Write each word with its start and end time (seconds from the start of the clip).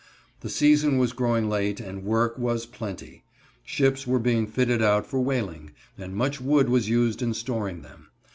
The 0.39 0.49
season 0.49 0.97
was 0.97 1.13
growing 1.13 1.47
late 1.47 1.79
and 1.79 2.03
work 2.03 2.35
was 2.35 2.65
plenty. 2.65 3.23
Ships 3.63 4.07
were 4.07 4.17
being 4.17 4.47
fitted 4.47 4.81
out 4.81 5.05
for 5.05 5.21
whaling, 5.21 5.73
and 5.95 6.15
much 6.15 6.41
wood 6.41 6.69
was 6.69 6.89
used 6.89 7.21
in 7.21 7.35
storing 7.35 7.83
them. 7.83 8.07